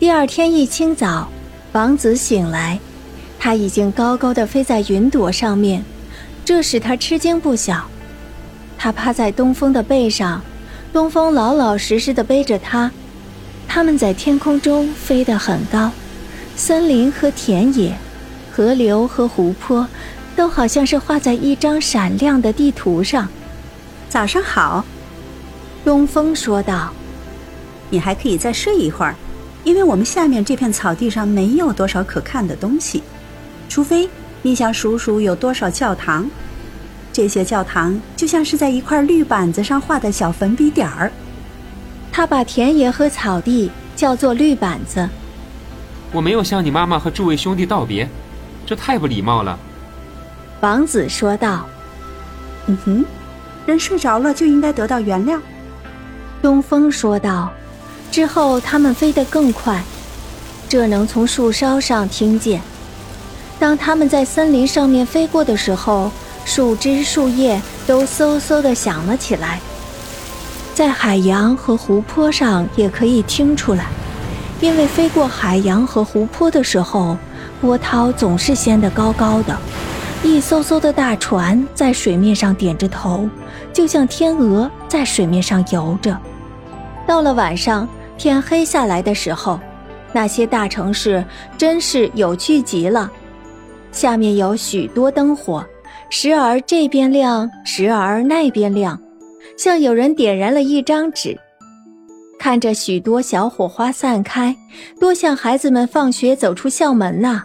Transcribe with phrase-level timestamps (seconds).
[0.00, 1.28] 第二天一清早，
[1.72, 2.78] 王子醒来，
[3.38, 5.84] 他已经高高的飞在云朵上面，
[6.44, 7.84] 这使他吃惊不小。
[8.76, 10.42] 他趴在东风的背上，
[10.92, 12.90] 东风老老实实的背着他。
[13.68, 15.90] 他们在天空中飞得很高，
[16.56, 17.96] 森林和田野，
[18.52, 19.86] 河流和湖泊，
[20.34, 23.28] 都好像是画在一张闪亮的地图上。
[24.08, 24.84] 早上好，
[25.84, 26.92] 东风说道
[27.88, 29.14] ：“你还可以再睡一会儿。”
[29.64, 33.02] 因为我们下面这片草地上没有多少可看的东西，
[33.68, 34.08] 除非
[34.42, 36.28] 你想数数有多少教堂。
[37.12, 41.10] 这些教堂就像是在一块绿板子上画的小粉笔点儿。
[42.12, 45.08] 他把田野和草地叫做绿板子。
[46.12, 48.08] 我没有向你妈妈和诸位兄弟道别，
[48.66, 49.58] 这太不礼貌了。
[50.60, 51.66] 王子说道。
[52.66, 53.04] 嗯哼，
[53.66, 55.40] 人睡着了就应该得到原谅。
[56.42, 57.52] 东风说道。
[58.14, 59.82] 之后，他们飞得更快，
[60.68, 62.62] 这能从树梢上听见。
[63.58, 66.12] 当他们在森林上面飞过的时候，
[66.44, 69.60] 树枝、树叶都嗖嗖地响了起来。
[70.76, 73.86] 在海洋和湖泊上也可以听出来，
[74.60, 77.16] 因为飞过海洋和湖泊的时候，
[77.60, 79.58] 波涛总是掀得高高的，
[80.22, 83.28] 一艘艘的大船在水面上点着头，
[83.72, 86.16] 就像天鹅在水面上游着。
[87.08, 87.88] 到了晚上。
[88.16, 89.58] 天黑下来的时候，
[90.12, 91.24] 那些大城市
[91.58, 93.10] 真是有趣极了。
[93.92, 95.64] 下面有许多灯火，
[96.10, 99.00] 时而这边亮，时而那边亮，
[99.56, 101.38] 像有人点燃了一张纸。
[102.38, 104.54] 看着许多小火花散开，
[105.00, 107.42] 多像孩子们放学走出校门呐！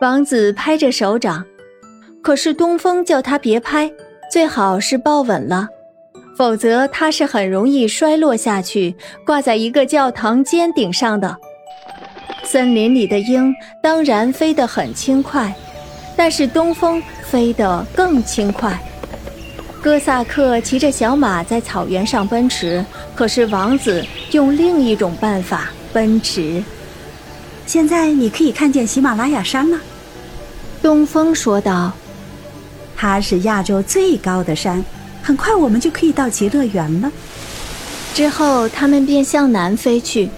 [0.00, 1.44] 王子拍着手掌，
[2.22, 3.92] 可是东风叫他别拍，
[4.30, 5.68] 最好是抱稳了。
[6.36, 8.94] 否则，它是很容易摔落下去，
[9.24, 11.36] 挂在一个教堂尖顶上的。
[12.44, 15.54] 森林里的鹰当然飞得很轻快，
[16.16, 18.80] 但是东风飞得更轻快。
[19.80, 26.62] 哥萨克骑着小马在草原上奔驰，可是王子用另一种办法奔驰。
[27.66, 29.78] 现在你可以看见喜马拉雅山了，
[30.82, 31.92] 东风说道
[32.96, 34.84] ：“它是亚洲最高的山。”
[35.22, 37.10] 很快我们就可以到极乐园了。
[38.12, 40.28] 之后，他们便向南飞去。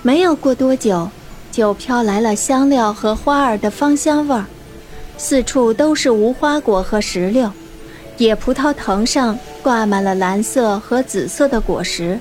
[0.00, 1.10] 没有过多久，
[1.50, 4.46] 就飘来了香料和花儿的芳香味儿。
[5.16, 7.50] 四处都是无花果和石榴，
[8.16, 12.18] 野葡萄藤上挂满了蓝色和紫色的果实。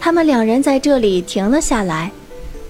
[0.00, 2.10] 他们两人在这里停了下来，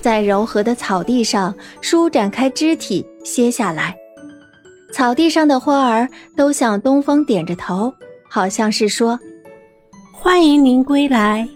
[0.02, 3.96] 在柔和的草地上舒展开肢体歇下来。
[4.92, 7.92] 草地上的花儿都向东风点着头。
[8.34, 9.20] 好像是说
[10.10, 11.47] ：“欢迎您归来。”